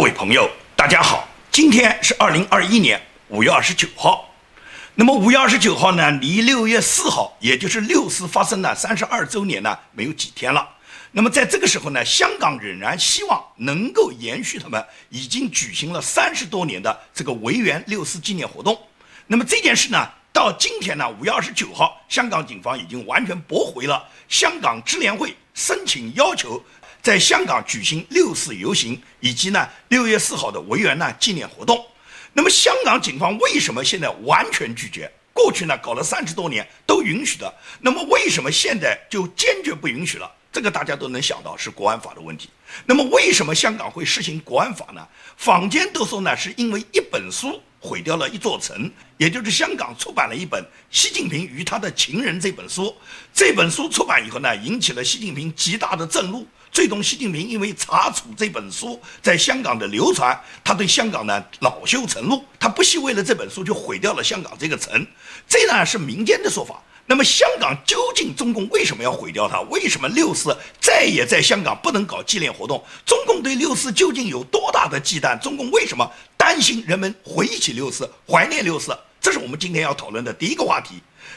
[0.00, 4.32] 各位朋友，大家好，今天是二零二一年五月二十九号。
[4.94, 10.66] 那么五月二十九号呢，离六月四号，也就是六四发生的三十二周年呢，没有几天了。
[11.12, 18.80] 那么在这个时候呢，香港仍然希望能够延续他们已经举行了三十多年的这个维园六四纪念活动。
[19.26, 26.64] 那么这件事呢，到今天呢，五月二十九号，香港警方已经完全驳回了香港支联会申请要求。
[27.02, 31.84] 在香港举行六四游行，以及呢六月四号的维园呢纪念活动。
[32.32, 35.10] 那么香港警方为什么现在完全拒绝？
[35.32, 40.30] 过去呢搞了三十多年都允许的，那么为什么现在就坚决不允许了？
[40.52, 42.50] 这个大家都能想到是国安法的问题。
[42.84, 45.06] 那么为什么香港会实行国安法呢？
[45.36, 52.94] 坊间都说呢是因为一本书毁掉了一座城，也就是香港出版了一本《习近平与他的情人》这本书。
[53.32, 56.46] 这本书出版以后呢，引起了习近平极大的震怒。
[56.80, 65.06] 最终，习近平因为查处这本书在香港的流传，他对香港呢恼羞成怒，他不惜为了这本书就毁掉了香港这个城。
[65.46, 66.82] 这呢是民间的说法。
[67.04, 69.60] 那么香港究竟中共为什么要毁掉它？
[69.68, 72.82] 为什么六四再也在香港不能搞纪念活动？
[73.04, 75.38] 中共对六四究竟有多大的忌惮？
[75.38, 78.98] 中共为什么担心人们回忆起六四、怀念六四？
[79.20, 80.94] 这是我们今天要讨论的第一个话题。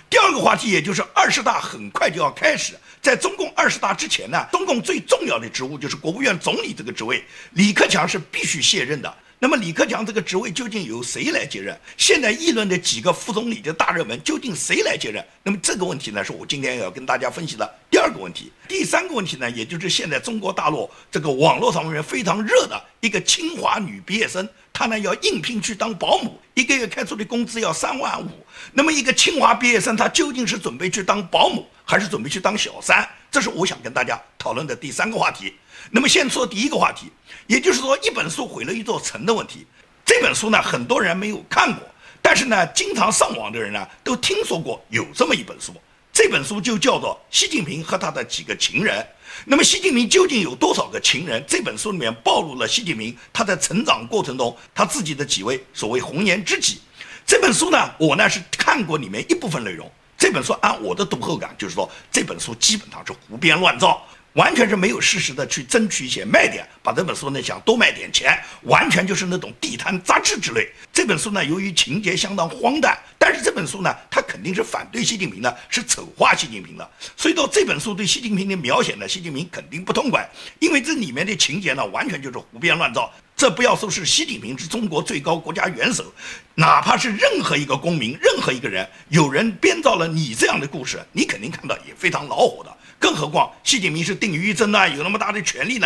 [0.09, 2.80] 第二个话题，也就是二十大很快就要开始。
[3.04, 9.14] 在中共二十大之前呢，中共最重要的职务就是国务院总理这个职位，李克强是必须卸任的。
[9.40, 11.78] 那么李克强这个职位究竟由谁来接任？
[11.98, 15.22] 现在议论的几个副总理的大热门，究竟谁来接任？
[15.44, 18.50] 那么这个问题呢，是我今天要跟大家分析的第二个问题。
[18.70, 28.30] 第三个问题呢，也就是现在中国大陆这个网络上面非常热的一个清华女毕业生，她呢要应聘去当保姆，一个月开出的工资要三万五。
[28.72, 33.08] 那么一个清华毕业生，她究竟是准备去当保姆，还是准备去当小三？
[33.31, 35.53] 这是我想跟大家讨论的第三个话题。
[35.92, 37.12] 那么先说第一个话题，
[37.47, 39.66] 也就是说一本书毁了一座城的问题。
[40.06, 41.81] 这本书呢，很多人没有看过，
[42.22, 45.74] 但是呢，经常上网的人呢，都听说过有这么一本书。
[46.12, 49.00] 这本书就叫做《习近平和他的几个情人》。
[49.46, 51.44] 那么习近平究竟有多少个情人？
[51.47, 56.80] 这本书里面暴露了习近平他在成长过程中他自己的几位所谓红颜知己。
[57.25, 59.91] 这本书呢，我呢是看过里面一部分内容。
[60.23, 64.01] 这本书按我的读后感，就是说这本书基本上是胡编乱造，
[64.33, 70.67] 完全是没有事实的去争取一些卖点，把这本书呢想多卖点钱，完全就是那种地摊杂志之类。
[70.91, 76.89] 这本书呢，由于情节相当荒诞，但是这本书呢，它肯定是反对习近平的，是丑化习近平的。
[77.16, 80.27] 所以到这本书对习近平的描写呢，习近平肯定不痛快，
[80.59, 83.11] 因为这里面的情节呢，完全就是胡编乱造。
[83.35, 86.11] 这不要说是习近平是中国最高国家元首，
[86.55, 92.75] 哪怕是任何一个公民、任何一个人，有人编造了你这样的故事，你肯定看到也非常恼火的。
[93.03, 95.86] 更何况习近平是定于一尊呢，有那么大的权力呢？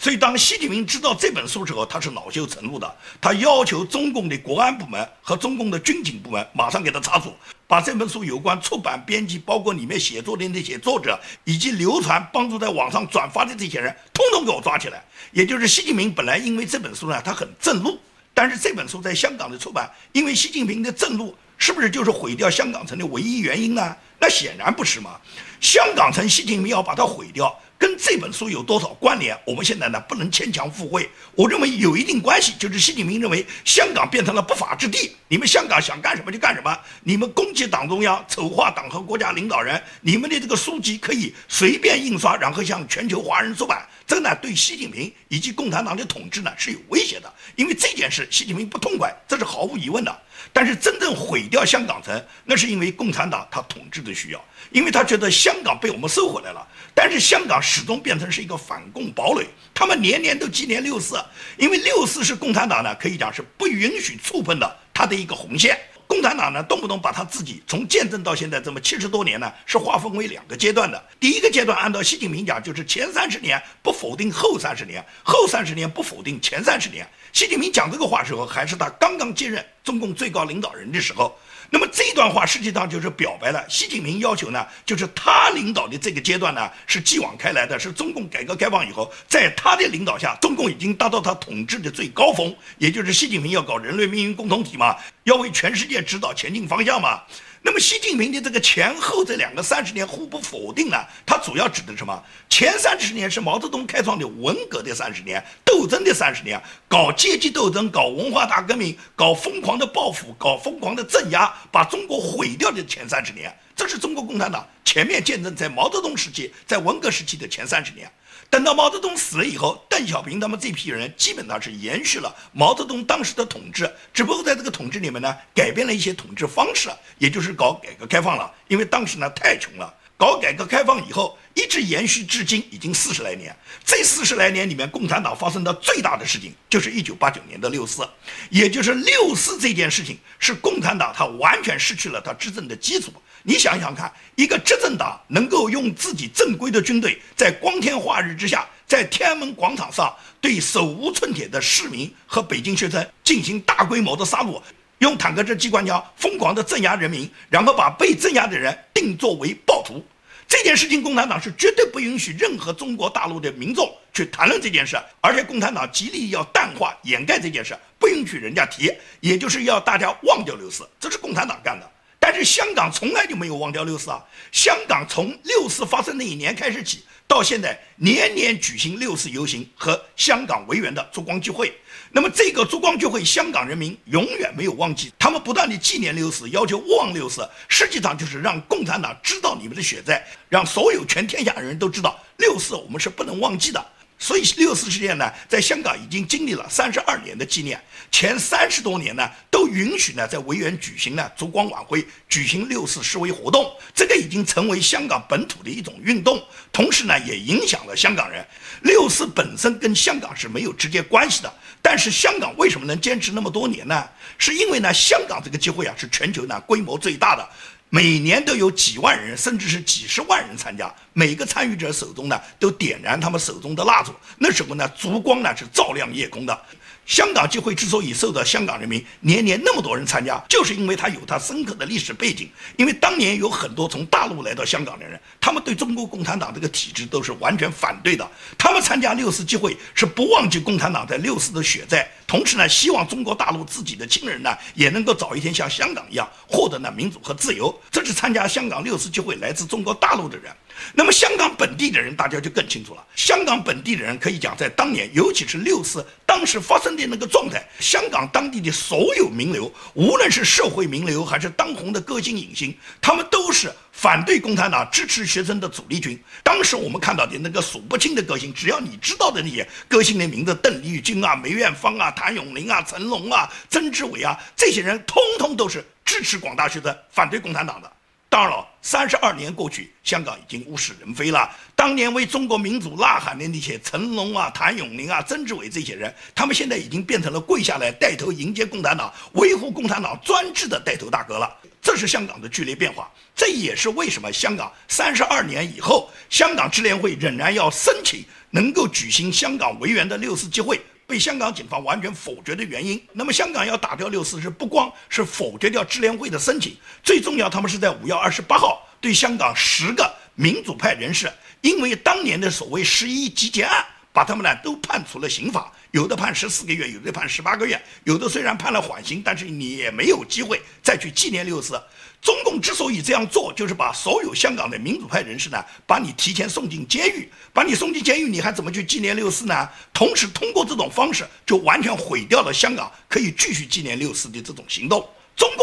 [0.00, 7.32] 所以当习近平知道这本书之后，他是恼羞成怒的，他要求中共的国安部门和中共的军警部门马上给他查处，
[7.68, 15.00] 把这本书有关出版、编辑，包括里面写作的那些作者，以及流传、帮助在网上转发的这些人，通通给我抓起来。
[15.30, 17.96] 也就是习近平本来因为这本书呢，他很震怒，
[18.34, 23.96] 但是这本书在香港的出版，因为习近平的震怒，是不是就是毁掉香港城的唯一原因呢？
[24.18, 25.20] 那显然不是嘛！
[25.60, 27.54] 香港城，习近平要把它毁掉。
[27.78, 29.38] 跟这本书有多少关联？
[29.44, 31.10] 我们现在呢不能牵强附会。
[31.34, 47.32] 我认为有一定关系，就是习近平认为香港变成了不法之地，你们香港想干什么就干什么，你们攻击党中央、丑化党和国家领导人，你们的这个书籍可以随便印刷，然后向全球华人出版，这呢对习近平以及共产党的统治呢是有威胁的。
[47.56, 50.22] 因为这件事，习近平不痛快，这是毫无疑问的。
[50.52, 56.66] 但是真正毁掉香港城，那是因为共产党他统治的需要，因为他觉得香港被我们收回来了。
[56.94, 61.16] 但是香港始终变成是一个反共堡垒，他们年年都纪念六四，
[61.58, 65.76] 因为六四是共产党呢可以讲是不允许触碰的，他的一个红线。
[66.06, 71.02] 共产党呢动不动把他自己从建政到现在这么七十多年呢，是划分为两个阶段的。
[71.18, 77.06] 第一个阶段按照习近平讲，就是前三十年不否定后三十年，后三十年不否定前三十年。
[77.32, 81.36] 习近平讲这个话时候，还是他刚刚接任中共最高领导人的时候。
[81.70, 97.22] 那么这段话实际上就是表白了习近平要求呢，就是他领导的这个阶段呢是继往开来的，是中共改革开放以后，在他的领导下，中共已经达到他统治的最高峰，也就是习近平要搞人类命运共同体嘛，要为全世界指导前进方向嘛。
[97.62, 100.96] 那么习近平的这个前后这两个三十年互不否定呢？
[101.26, 102.22] 它主要指的什么？
[102.48, 118.10] 前三十年是毛泽东开创的文革的三十年，斗争的三十年，搞阶级斗争，搞文化大革命，搞疯狂的报复，搞疯狂的镇压，把中国毁掉的前三十年，这是中国共产党全面见证在毛泽东时期、在文革时期的前三十年。
[118.48, 126.88] 等到毛泽东死了以后，邓小平他们这批人基本上是延续了毛泽东当时的统治，只不过在这个统治里面呢，改变了一些统治方式，
[127.18, 128.54] 也就是搞改革开放了。
[128.68, 133.54] 因为当时呢太穷了，搞改革开放以后，一直延续至今，已经四十来年。
[133.84, 138.08] 这四十来年里面，共产党发生的最大的事情就是一九八九年的六四，
[138.48, 143.12] 也就是六四这件事情，是共产党它完全失去了它执政的基础。
[143.42, 154.60] 你想想看，一个执政党能够用自己正规的军队，在光天化日之下，在天安门广场上对手无寸铁的市民和北京学生进行大规模的杀戮，
[154.98, 160.04] 用坦克车、机关枪疯狂地镇压人民，然后把被镇压的人定作为暴徒，
[160.48, 168.90] 这件事情，共产党是绝对不允许任何中国大陆的民众去谈论这件事，而且共产党极力要淡化、掩盖这件事，不允许人家提，
[169.20, 171.90] 也就是要大家忘掉六四，这是共产党干的。
[172.18, 174.20] 但是香港从来就没有忘掉六四啊！
[174.50, 181.72] 香港从六四发生那一年开始起，到现在年年举行六四游行和香港维园的烛光聚会。
[182.16, 193.86] 那么这个烛光聚会，香港人民永远没有忘记，他们不断的纪念六四，要求忘六四，实际上就是让共产党知道你们的血债，让所有全天下人都知道六四我们是不能忘记的。
[194.18, 197.78] 所以六四事件呢，在香港已经经历了三十二年的纪念，
[198.10, 206.42] 前三十多年呢，都允许呢在维园举行呢烛光晚会，举行六四示威活动，这个已经成为香港本土的一种运动，
[206.72, 208.42] 同时呢也影响了香港人。
[208.80, 211.52] 六四本身跟香港是没有直接关系的，
[211.82, 214.08] 但是香港为什么能坚持那么多年呢？
[214.38, 217.46] 是因为呢香港这个机会啊是全球呢规模最大的。
[217.88, 220.92] 每年都有几万人，甚至是几十万人参加。
[221.12, 224.12] 每个参与者手中呢，都点燃他们手中的蜡烛。
[224.38, 226.58] 那时候呢，烛光呢是照亮夜空的。
[227.06, 232.50] 香港集会之所以受到香港人民年年那么多人参加，就是因为它有它深刻的历史背景。
[232.76, 238.28] 因为当年有很多从大陆来到香港的人，他们对中国共产党这个体制都是完全反对的。
[238.58, 247.74] 他们参加六四集会是不忘记共产党在六四的血债，同时呢，希望中国大陆自己的亲人呢也能够早一天像香港一样获得呢民主和自由。
[247.90, 250.52] 这是参加香港六四集会来自中国大陆的人。
[250.92, 253.02] 那么香港本地的人，大家就更清楚了。
[253.14, 266.22] 香港本地的人可以讲，在当年，尤其是六四当时发生的那个状态，香港当地的所有名流，无论是社会名流还是当红的歌星影星，他们都是反对共产党、支持学生的主力军。
[266.44, 277.90] 当时我们看到的那个数不清的歌星，只要你知道的那些歌星的名字，邓丽君啊、梅艳芳啊、谭咏麟啊、成龙啊、曾志伟啊，这些人通通都是支持广大学生、反对共产党的。
[278.28, 281.50] 当然了，三十二年过去，香港已经物是人非了。
[281.74, 291.50] 当年为中国民主呐喊的那些成龙啊、谭咏麟啊、曾志伟这些人，他们现在已经变成了跪下来带头迎接共产党、维护共产党专制的带头大哥了。
[291.86, 300.80] 这是香港的剧烈变化，这也是为什么香港三十二年以后，香港支联会仍然要申请能够举行香港维园的六四集会。
[301.06, 303.00] 被香港警方完全否决的原因。
[303.12, 321.78] 那么，香港要打掉六四，是不光是否决掉支联会的申请，最重要，他们是在五月二十八号对香港十个民主派人士，因为当年的所谓十一集结案，把他们呢都判处了刑法，有的判十四个月，有的判十八个月，有的虽然判了缓刑，但是你也没有机会再去纪念六四。
[322.22, 329.68] 中共之所以这样做，就是把所有香港的民主派人士呢，把你提前送进监狱，把你送进监狱，你还怎么去纪念六四呢？
[329.92, 335.06] 同时，通过这种方式，就完全毁掉了香港可以继续纪念六四的这种行动。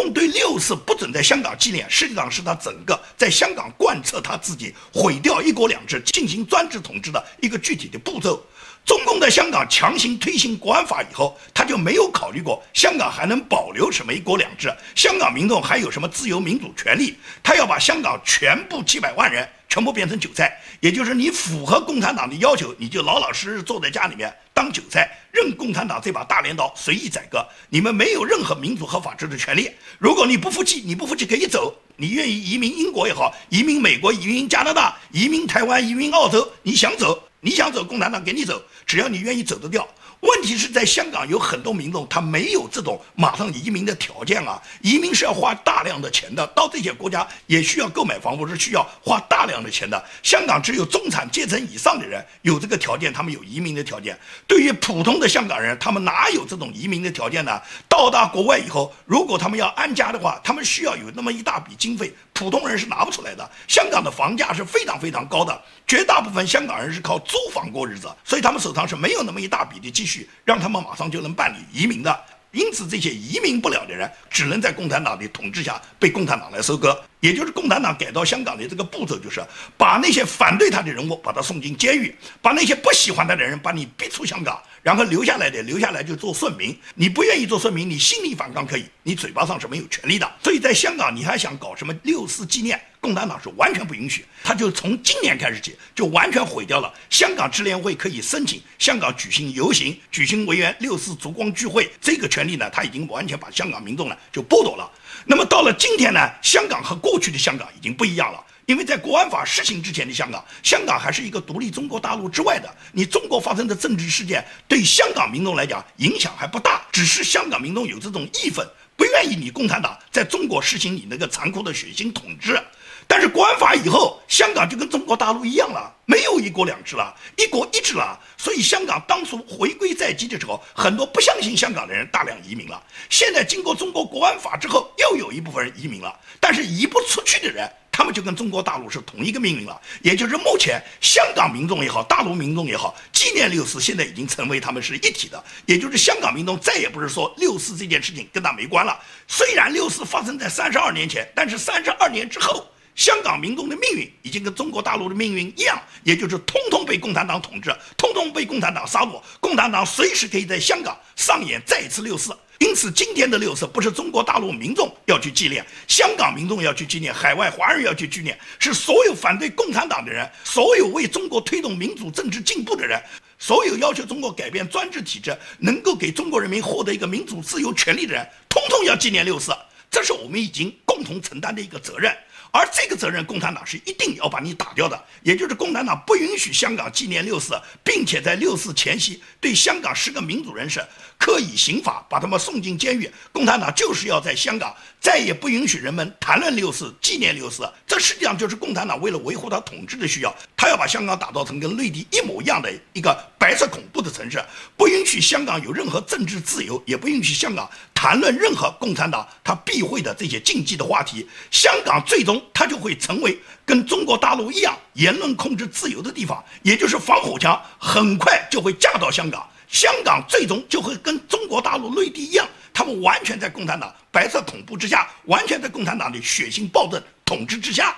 [0.04, 8.46] 共对六四不准在香港纪念，实际上是他整个在香港贯彻他自己毁掉一国两制、进行专制统治的一个具体的步骤。
[8.86, 17.18] 中共在香港强行推行国安法以后，他就没有考虑过香港还能保留什么一国两制，香港民众还有什么自由民主权利。
[17.42, 27.46] 他要把香港全部几百万人全部变成韭菜，也就是你符合共产党的要求，你就老老实实坐在家里面当韭菜，任共产党这把大镰刀随意宰割。
[27.70, 29.70] 你们没有任何民主和法治的权利。
[29.98, 37.28] 如果你不服气，你不服气可以走，你愿意移民英国也好，移民美国、移民加拿大、移民台湾、移民澳洲，你想走。
[37.46, 39.86] 你想走，共产党给你走，只要你愿意走得掉。
[40.24, 44.62] 问题是在香港有很多民众，他没有这种马上移民的条件啊。
[44.82, 50.02] 移民是要花大量的钱的，到这些国家也需要购买房屋，是需要花大量的钱的。
[50.24, 54.18] 香港只有中产阶层以上的人有这个条件，他们有移民的条件。
[54.48, 57.62] 对于普通的香港人，他们哪有这种移民的条件呢？
[57.90, 63.52] 到达国外以后，如果他们要安家的话，他们需要有那么一大笔经费，普通人是拿不出来的。
[63.68, 70.13] 香港的房价是非常非常高的，绝大部分香港人是靠租房过日子，所以他们手上是没有那么一大笔的积蓄。
[70.44, 72.20] 让他们马上就能办理移民的。
[72.52, 77.04] 因此这些移民不了的人，只能在共产党的统治下被共产党来收割。
[77.20, 79.42] 也就是共产党改造香港的这个步骤，就是
[79.76, 86.78] 把那些反对他的人物把他送进监狱，把那些不喜欢他的人把你逼出香港，然后留下来的留下来就做顺民。
[86.94, 90.32] 你不愿意做顺民，你心里反抗可以，你嘴巴上是没有权利的。
[90.44, 92.80] 所以在香港，你还想搞什么六四纪念？
[93.00, 94.26] 共产党是完全不允许。
[94.44, 104.90] 他就从今年开始起，就完全毁掉了香港支联会可以申请香港举行游行、举行维园六四烛光聚会这个权利呢，他已经完全把香港民众呢就剥夺了。
[105.26, 112.74] 那么到了今天呢，香港和过去的香港已经不一样了，因为在国安法施行之前的香港，香港还是一个独立中国大陆之外的。
[112.94, 118.66] 你中国发生的政治事件对香港民众来讲影响还不大，只是香港民众有这种义愤，
[118.96, 122.58] 不愿意你共产党在中国实行你那个残酷的血腥统治。
[123.06, 128.18] 但是国安法以后，香港就跟中国大陆一样了，没有一国两制了，一国一制了。
[128.38, 132.82] 所以香港当初回归在即的时候，很多不相信香港的人大量移民了。
[133.10, 136.18] 现在经过中国国安法之后，又有一部分人移民了。
[136.40, 139.80] 但是移不出去的人，他们就跟中国大陆是同一个命运了。
[140.02, 145.42] 也就是目前香港民众也好，大陆民众也好，纪念六四现在已经成为他们是一体的。
[145.66, 149.00] 也就是香港民众再也不是说六四这件事情跟他没关了。
[149.28, 152.68] 虽然六四发生在三十二年前，但是三十二年之后。
[152.96, 159.20] 香港民众的命运已经跟中国大陆的命运一样，也就是通通被共产党统治，通通被共产党杀戮。
[159.40, 162.38] 共产党随时可以在香港上演再一次六四。
[162.64, 172.98] 因此，今天的六四不是中国大陆民众要去纪念，香港民众要去纪念，海外华人要去纪念，是所有反对共产党的人，所有为中国推动民主政治进步的人，
[173.38, 179.52] 所有要求中国改变专制体制，能够给中国人民获得一个民主自由权利的人，通通要纪念六四。
[179.92, 182.16] 这是我们已经共同承担的一个责任。
[182.56, 185.04] 而这个责任，共产党是一定要把你打掉的。
[185.24, 190.80] 也就是共产党不允许香港纪念六四，并且在六四前夕对香港十个民主人士
[191.18, 193.10] 刻以刑法，把他们送进监狱。
[193.32, 197.68] 共产党就是要在香港再也不允许人们谈论六四、纪念六四。
[197.88, 204.40] 这实际上就是共产党为了维护他统治的需要，他要把香港打造成跟内地一模一样的一个白色恐怖的城市，
[204.78, 211.28] 不允许香港有任何政治自由，也不允许香港谈论任何共产党他避讳的这些禁忌的话题。
[211.50, 212.43] 香港最终。
[212.54, 227.96] 它就会成为跟中国大陆一样言论控制自由的地方，也就是防火墙很快就会架到香港，香港最终就会跟中国大陆内地一样，他们完全在共产党白色恐怖之下，完全在共产党的血腥暴政统治之下。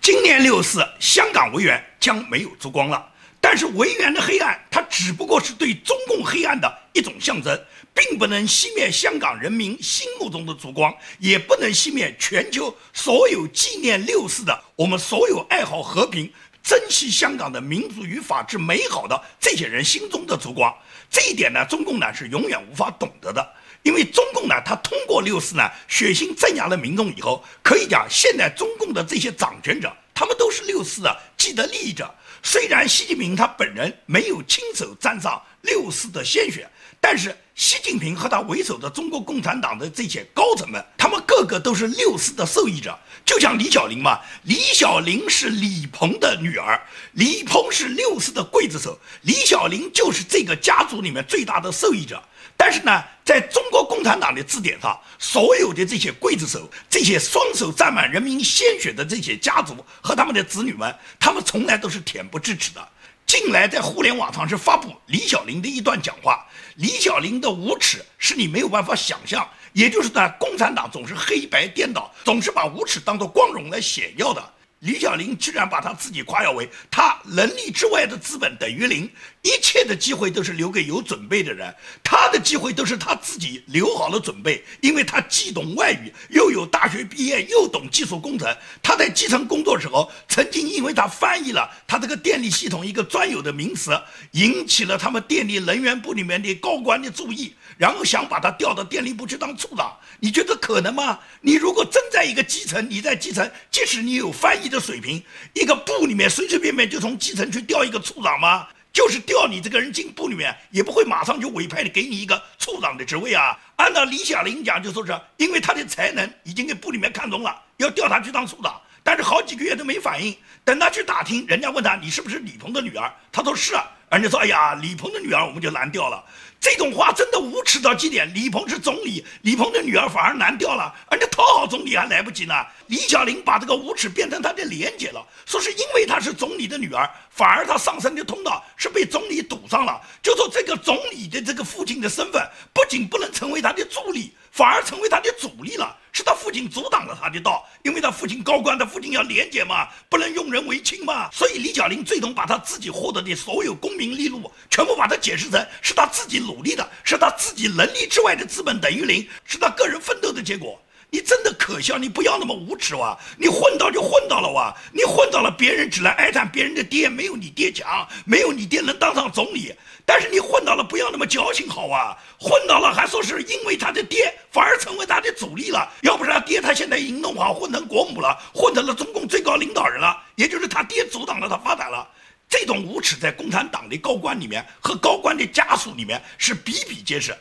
[0.00, 3.04] 今年六四，香港维园将没有烛光了，
[3.40, 7.58] 但是维园的黑暗，它只不过是对中共黑暗的一种象征。
[7.94, 20.72] 并不能熄灭香港人民心目中的烛光，也不能熄灭全球所有纪念六四的我们所有爱好和平、珍惜香港的民主与法治美好的这些人心中的烛光。
[21.10, 23.44] 这一点呢，中共呢是永远无法懂得的，
[23.82, 32.08] 因为中共呢，他通过六四呢血腥镇压了民众以后，可以讲现在中共的这些掌权者，他们都是六四的既得利益者。
[32.42, 36.68] 虽然习近平他本人没有亲手沾上六四的鲜血。
[37.00, 42.98] 但是，习近平和他为首的中国共产党的这些高层们，他们个个都是六四的受益者。
[43.24, 46.80] 就像李小玲嘛，李小玲是李鹏的女儿，
[47.12, 52.20] 李鹏是六四的刽子手，李小玲就是这个家族里面最大的受益者。
[52.60, 62.88] 但是呢，在中国共产党的字典上，所有的这些刽子手，这些双手沾满人民鲜血的这些家族和他们的子女们，他们从来都是恬不知耻的。
[63.24, 66.44] 近来在互联网上是发布李小玲的一段讲话。
[66.74, 74.52] 李小玲的无耻是你没有办法想象，也就是呢，共产党总是黑白颠倒，总是把无耻当做光荣来显耀的。
[74.80, 79.10] 李小玲居然把他自己夸耀为他能力之外的资本等于零，
[79.42, 88.54] 一切的机会都是留给有准备的人，他的机会都是他自己留好了准备，因为他既懂外语，又有大学毕业，又懂技术工程。
[88.82, 93.98] 他在基层工作时候，曾经因为他翻译了他这个电力系统一个专有的名词，
[94.32, 97.54] 引起了他们电力能源部里面的高官的注意。
[97.76, 101.20] 然后想把他调到电力部去当处长，你觉得可能吗？
[101.42, 105.22] 你如果真在一个基层，你在基层，即使你有翻译的水平，
[105.54, 108.66] 一个部里面随随便便就从基层去调一个处长吗？
[108.92, 113.58] 就是调你这个人进部里面，也不会马上就委派你给你一个处长的职位啊。
[113.76, 120.36] 按照李小玲讲，就说是因为他的才能已经给部里面看中了，要调他去当处长，但是好几个月都没反应。
[120.64, 123.84] 等他去打听，人家问他你是不是李鹏的女儿，他说是啊。
[124.10, 126.24] 人家说：“哎呀，李鹏的女儿我们就难调了。”
[126.60, 128.32] 这种话真的无耻到极点。
[128.34, 132.54] 李鹏是总理，李鹏的女儿反而难掉了，人家讨好总理还来不及呢。
[132.88, 140.00] 李小玲把这个无耻变成她的廉洁了，说是因为她是总理的女儿，反而她上升的通道是被总理堵上了。
[140.22, 145.96] 就说这个总理的这个父亲的身份，不仅不能成为他的助力，反而成为他的阻力了。
[146.18, 151.30] 是他父亲阻挡了他的道，因为他父亲高官，他父亲要廉洁嘛，不能用人为亲嘛。
[151.30, 160.76] 所以李小玲最终把他自己获得的所有功名利禄，全部把它解释成是他自己努力的，是他自己能力之外的资本等于零，是他个人奋斗的结果。
[161.10, 163.18] 你真的可笑，你不要那么无耻哇！
[163.38, 164.74] 你混到就混到了哇！
[164.92, 169.74] 你混到了，别人只能哀叹别人的爹没有你爹强，没有你爹能当上总理。
[170.04, 172.16] 但是你混到了，不要那么矫情好啊！
[172.38, 175.90] 混到了还说是因为他的爹，反而成为他的阻力了。
[176.02, 180.14] 要不是他爹，他现在已经弄好混成国母了，混成了中共最高领导人了。
[180.36, 182.06] 也就是他爹阻挡了他发展了。
[182.50, 187.36] 这种无耻在共产党的高官里面和高官的家属里面是比比皆是。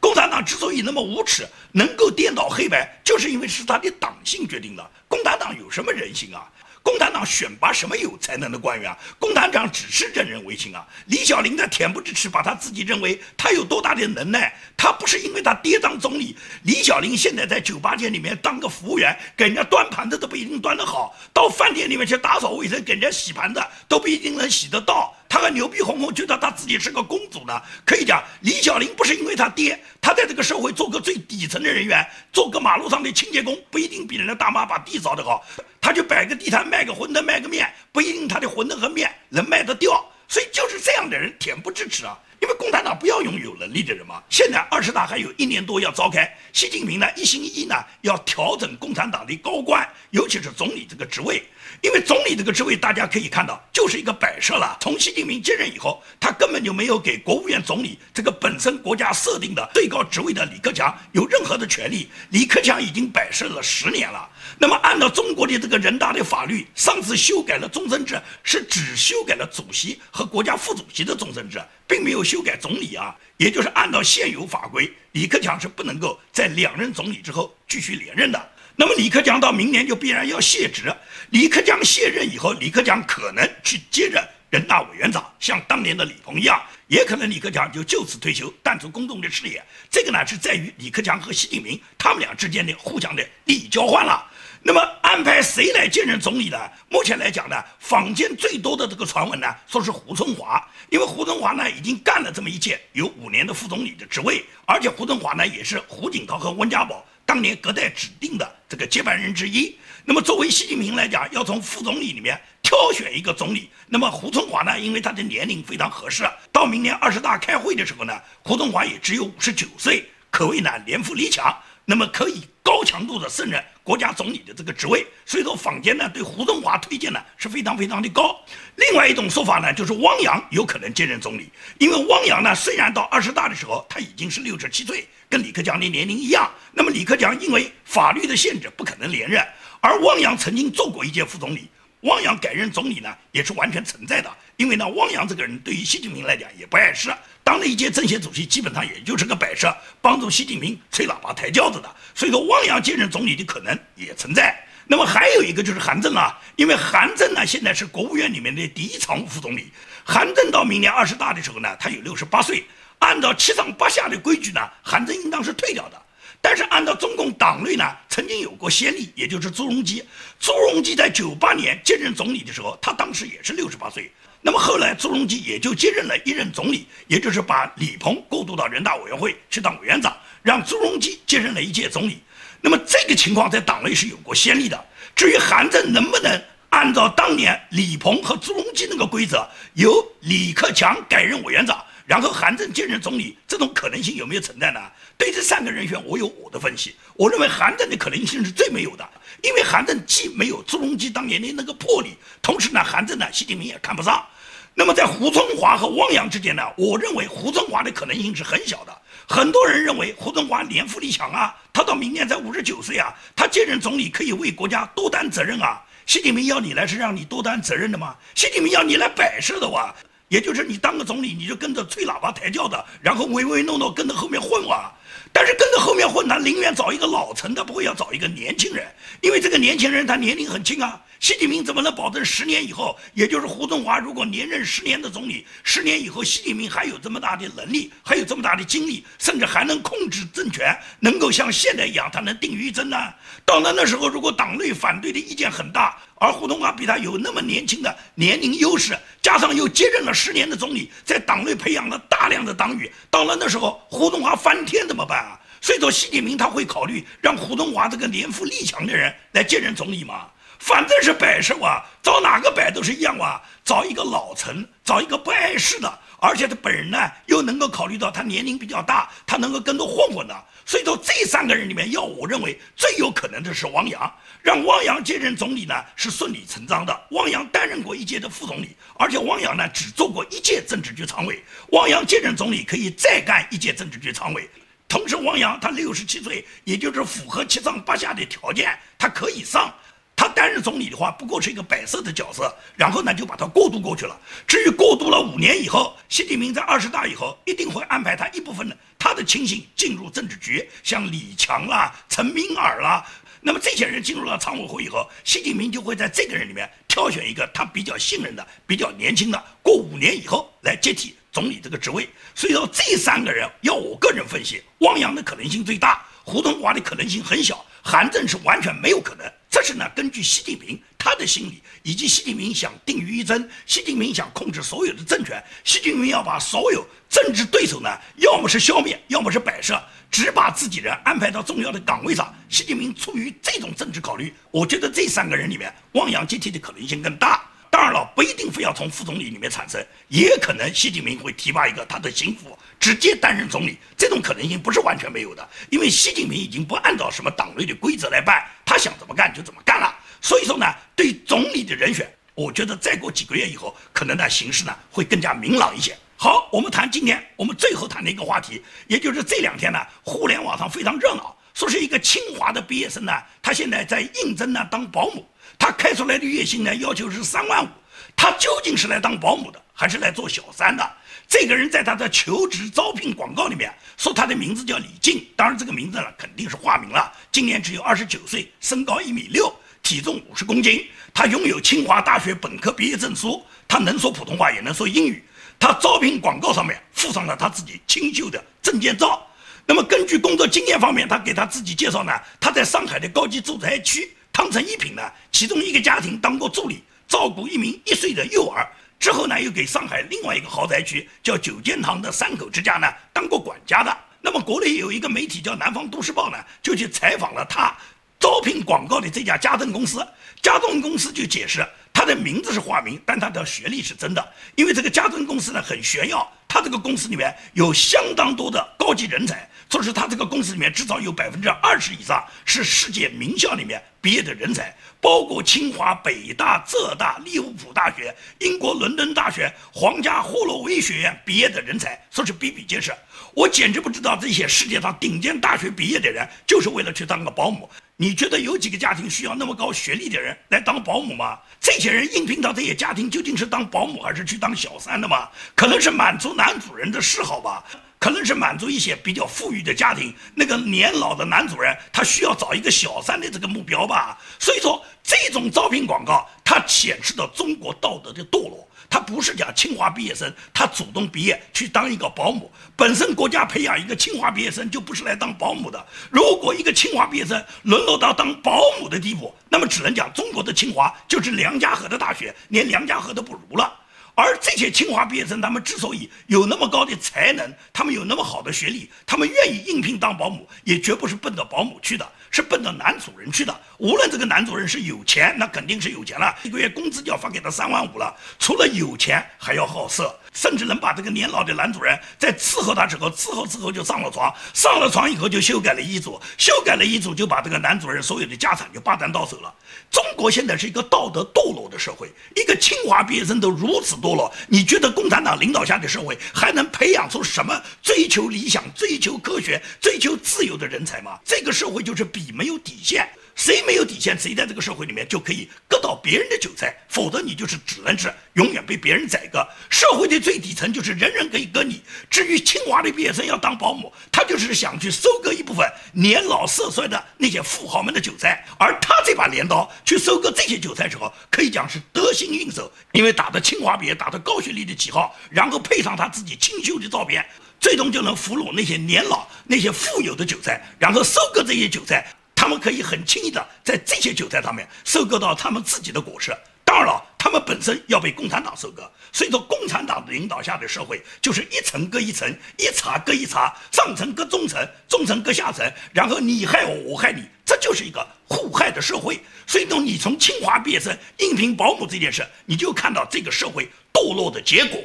[0.00, 4.90] 共产党之所以那么无耻，能够颠倒黑白，就是因为是他的党性决定的。
[5.06, 6.48] 共产党有什么人性啊？
[6.82, 8.96] 共产党选拔什么有才能的官员啊？
[9.18, 10.86] 共产党只是任人唯亲啊！
[11.08, 14.50] 李小林在恬不知耻，把他自己认为他有多大的能耐？
[14.78, 25.14] 他不是因为他爹当总理，李小林现在在酒吧间里面当个服务员，给人家端盘子都不一定端得好；到饭店里面去打扫卫生，给人家洗盘子都不一定能洗得到。
[25.30, 27.62] 他还牛逼哄哄，觉得他自己是个公主呢。
[27.86, 35.46] 可以讲，李小玲不是因为他爹，他在这个社会做个最底层的人员，做个马路上的清洁工，不一定比人家大妈把地扫得好。
[35.80, 40.04] 他就摆个地摊，卖个馄饨，卖个面，不一定他的馄饨和面能卖得掉。
[40.26, 42.18] 所以就是这样的人，恬不知耻啊！
[42.40, 44.22] 因为共产党不要用有能力的人嘛。
[44.30, 51.42] 现在二十大还有一年多要召开，习近平呢一心一意呢要调整共产党的高官，尤其是总理这个职位。
[51.82, 54.76] 因为总理这个职位，大家可以看到就是一个摆设了。
[54.80, 62.08] 从习近平接任以后，他根本就没有给国务院总理这个本身国家设定的最高职位的李克强有任何的权利。
[62.30, 64.28] 李克强已经摆设了十年了。
[64.58, 73.16] 那么按照中国的这个人大的法律，上次修改了终身制，是只修改了主席和国家副主席的终身制，并没有修改总理啊。
[73.38, 78.48] 也就是按照现有法规，李克强是不能够在两任总理之后继续连任的。
[78.80, 80.90] 那么李克强到明年就必然要卸职。
[81.32, 89.62] 李克强卸任以后，李克强可能去接任人大委员长，像当年的李鹏一样，也可能李克强就就此退休，淡出公众的视野。
[89.90, 94.26] 这个呢是在于李克强和习近平他们俩之间的互相的利益交换了。
[94.62, 96.58] 那么安排谁来接任总理呢？
[96.88, 107.04] 目前来讲呢，坊间最多的这个传闻呢，说是胡春华，因为胡春华呢已经干了这么一届，有五年的副总理的职位，而且胡春华呢也是胡锦涛和温家宝。
[107.30, 128.38] 当年隔代指定的这个接班人之一，那么作为习近平来讲，要从副总理里面挑选一个总理，那么胡春华呢，因为他的年龄非常合适，到明年二十大开会的时候呢，胡春华也只有五十九岁，可谓呢年富力强，那么可以高强度的胜任国家总理的这个职位，所以说坊间呢对胡宗华推荐呢是非常非常的高。
[128.76, 135.08] 另外一种说法呢，就是汪洋有可能接任总理，因为汪洋呢虽然到二十大的时候他已经是六十七岁。
[135.28, 139.44] 跟李克强的年龄一样，那么李克强因为法律的限制不可能连任，
[139.80, 141.68] 而汪洋曾经做过一届副总理，
[142.02, 144.30] 汪洋改任总理呢也是完全存在的。
[144.56, 147.10] 因为呢，汪洋这个人对于习近平来讲也不碍事，
[147.42, 151.94] 当了一届政协主席，基本上也就是个摆设，帮助习近平吹喇叭抬轿子的。
[152.14, 154.54] 所以说，汪洋接任总理的可能也存在。
[154.86, 159.72] 那么还有一个就是韩正啊，因为韩正呢现在是国务院里面的第一常务副总理，
[160.04, 162.64] 韩正到明年二十大的时候呢，他有六十八岁。
[162.98, 166.02] 按照七上八下的规矩呢，韩正应当是退掉的。
[166.42, 170.02] 但是按照中共党内呢，曾经有过先例，也就是朱镕基。
[170.38, 174.10] 朱镕基在九八年接任总理的时候，他当时也是六十八岁。
[174.40, 182.22] 那么后来朱镕基也就接任了一任总理，也就是把李鹏过渡到人大委员会去当委员长，让朱镕基接任了一届总理。
[182.62, 184.82] 那么这个情况在党内是有过先例的。
[185.14, 191.78] 至于韩正能不能按照当年李鹏和朱镕基那个规则，由李克强改任委员长？
[192.06, 194.80] 然后韩正接任总理，这种可能性有没有存在呢？
[195.20, 196.96] 对这三个人选，我有我的分析。
[197.12, 199.06] 我认为韩正的可能性是最没有的，
[199.42, 204.24] 因为韩正既没有朱镕基当年的那个魄力，同时呢，韩正呢，习近平也看不上。
[204.72, 208.98] 那么在胡春华和汪洋之间呢，我认为胡春华的可能性是很小的。
[209.28, 215.82] 很多人认为胡春华年富力强啊，他到明年才五十九岁啊，他接任总理可以为国家多担责任啊。
[216.06, 218.16] 习近平要你来是让你多担责任的吗？
[218.34, 219.94] 习近平要你来摆设的哇。
[220.28, 224.88] 也就是你当个总理，你就跟着吹喇叭抬轿的，然后唯唯诺诺跟着后面混哇。
[225.32, 228.86] 但是跟着后面混，他宁愿找一个老成，他不会要找一个年轻人，
[229.20, 231.00] 因为这个年轻人他年龄很轻啊。
[231.20, 242.96] 习近平怎么能保证十年以后，也就是胡春华如果连任十年的总理，十年以后习近平还有这么大的能力，还有这么大的精力，甚至还能控制政权，能够像现在一样，他能定于一尊呢？
[243.44, 255.38] 到了那时候，如果党内反对的意见很大，而胡春华比他有那么年轻的年龄优势，加上又接任了十年的总理，在党内培养了大量的党羽，到了那时候，胡春华翻天怎么办啊？
[255.60, 260.26] 所以说，习近平他会考虑让胡春华这个年富力强的人来接任总理吗？
[260.60, 270.44] 反正是摆设哇，找哪个摆都是一样哇，找一个老臣，找一个不碍事的，而且他本人呢又能够考虑到他年龄比较大，他能够跟着混混的。
[270.66, 277.00] 所以说这三个人里面，要我认为最有可能的是汪洋，让汪洋接任总理呢是顺理成章的。
[277.12, 281.42] 汪洋担任过一届的副总理，而且汪洋呢只做过一届政治局常委，
[281.72, 284.48] 汪洋接任总理可以再干一届政治局常委。
[284.86, 289.72] 同时，汪洋他六十七岁，也就是符合七上八下的条件，他可以上。
[290.20, 294.14] 他担任总理的话，不过是一个摆设的角色，然后呢就把他过渡过去了。
[294.46, 303.02] 至于过渡了五年以后，习近平在二十大以后一定会安排他一部分的他的亲信进入政治局，像李强啦、陈敏尔啦。
[303.40, 312.06] 那么这些人进入了常委会以后，习近平就会在这个人里面挑选一个他比较信任的、比较年轻的，过五年以后来接替总理这个职位。
[312.34, 319.24] 所以说，这三个人要我个人分析，汪洋的可能性最大，胡春华的可能性很小，韩正是完全没有可能。
[319.50, 332.32] 这是呢，根据习近平他的心理，以及习近平想定于一尊，习近平想控制所有的政权，习近平要把所有政治对手呢，要么是消灭，要么是摆设，只把自己人安排到重要的岗位上。
[332.48, 337.49] 习近平出于这种政治考虑，我觉得这三个人里面，汪洋接替的可能性更大。
[337.70, 342.58] 当然了，不一定非要从副总理里面产生，也可能习近平会提拔一个他的心腹。
[342.80, 349.94] 直接担任总理，这种可能性不是完全没有的，因为习近平已经不按照什么党内的规则来办，他想怎么干就怎么干了。
[350.20, 355.96] 所以说呢，对总理的人选，我觉得再过几个月以后，可能呢形势呢会更加明朗一些。
[356.16, 365.26] 好，我们谈今天我们最后谈的一个话题，也就是这两天呢，互联网上非常热闹，说是一个清华的毕业生呢，他现在在应征呢当保姆，
[365.60, 367.68] 他开出来的月薪呢要求是三万五，
[368.16, 370.90] 他究竟是来当保姆的，还是来做小三的？
[371.28, 377.12] 这个人在他的求职招聘广告里面说他的名字叫李静，当然这个名字呢肯定是化名了。
[377.30, 380.84] 今年只有二十九岁，身高一米六，体重五十公斤。
[381.12, 385.22] 他拥有清华大学本科毕业证书，他能说普通话，也能说英语。
[385.58, 389.24] 他招聘广告上面附上了他自己清秀的证件照。
[389.66, 398.66] 那么根据工作经验方面，他给他自己介绍呢，他在上海的高级住宅区汤臣一品呢，其中一个家庭当过助理，照顾一名一岁的幼儿。
[398.98, 403.96] 之后呢，又给上海另外一个豪宅区叫九间堂的三口之家呢当过管家的。
[404.20, 407.74] 那么国内有一个媒体叫《南方都市报》呢，就去采访了他
[408.18, 410.06] 招聘广告的这家家政公司。
[410.42, 414.32] 家政公司就解释，他的名字是化名，但他的学历是真的。
[414.54, 419.48] 因为这个家政公司呢很炫耀，他这个公司里面有相当多的高级人才。
[419.70, 432.92] 说是他这个公司里面至少有百分之二十以上是世界名校里面毕业的人才，包括清华、北大、浙大、利物浦大学、英国伦敦大学、皇家霍洛威学院毕业的人才，说是比比皆是。
[433.32, 437.70] 我简直不知道这些世界上顶尖大学毕业的人就是为了去当个保姆。
[437.96, 441.38] 你觉得有几个家庭需要那么高学历的人来当保姆吗？
[441.60, 445.28] 这些人应聘到这些家庭究竟是当保姆还是去当小三的吗？
[445.54, 447.62] 可能是满足男主人的嗜好吧。
[448.00, 454.18] 可能是满足一些比较富裕的家庭，那个年老的男主人他需要找一个小三的这个目标吧。
[454.38, 458.66] 所以说，这种招聘广告它显示的中国道德的堕落。
[458.88, 465.86] 他不是讲清华毕业生他主动毕业去当一个保姆，本身国家培养一个清华毕业生就不是来当保姆的。
[466.10, 473.72] 如果一个清华毕业生沦落到当保姆的地步，那么只能讲中国的清华就是梁家河的大学，连梁家河都不如了。
[474.20, 483.60] 而这些清华毕业生，他们之所以有那么高的才能，他们有那么好的学历，他们愿意应聘当保姆，也绝不是奔着保姆去的，是奔着男主人去的。
[483.78, 488.14] 无论这个男主人是有钱，那肯定是有钱了，一个月工资就要发给他三万五了。
[488.38, 499.52] 除了有钱，还要好色，甚至能把这个年老的男主人在伺候他之后，伺候之后就上了床，上了床以后就修改了遗嘱，修改了遗嘱就把这个男主人所有的家产就霸占到手了。
[499.90, 511.18] 中国现在是一个道德堕落的社会，一个清华毕业生都如此堕落，你觉得共产党领导下的社会还能培养出什么追求理想、追求科学、追求自由的人才吗？
[511.24, 513.08] 这个社会就是比没有底线。
[513.40, 519.42] 谁没有底线，谁在这个社会里面就可以割到别人的韭菜，否则你就是只能是永远被别人宰割。
[519.70, 521.80] 社会的最底层就是人人可以割你。
[522.10, 537.24] 至于清华的毕业生要当保姆，他就是想去收割一部分年老色衰的那些富豪们的韭菜，而他这把镰刀去收割这些韭菜时候，可以讲是得心应手，因为打着清华毕业、打着高学历的旗号，然后配上他自己清秀的照片，
[537.58, 542.06] 最终就能俘虏那些年老、那些富有的韭菜，然后收割这些韭菜。
[542.40, 546.34] 他们可以很轻易的在这些韭菜上面收割到他们自己的果实。
[546.64, 548.90] 当然了，他们本身要被共产党收割。
[549.12, 559.20] 所以说，共产党的领导下的社会就是一层割一层，一茬割一茬，上层割中层，中层割下层，然后你害我，我害你，这就是一个互害的社会。
[559.46, 564.80] 所以说，你从清华毕业生应聘保姆这件事，你就看到这个社会堕落的结果。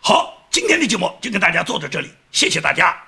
[0.00, 3.07] 好，今天的节目就跟大家做到这里，谢谢大家。